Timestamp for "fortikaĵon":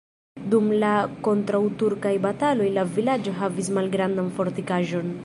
4.39-5.19